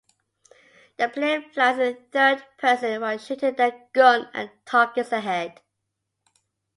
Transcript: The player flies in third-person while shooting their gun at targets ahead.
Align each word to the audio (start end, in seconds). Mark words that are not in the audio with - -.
The 0.97 1.09
player 1.09 1.43
flies 1.53 1.77
in 1.77 2.05
third-person 2.11 3.01
while 3.01 3.19
shooting 3.19 3.53
their 3.53 3.87
gun 3.93 4.31
at 4.33 4.65
targets 4.65 5.11
ahead. 5.11 5.61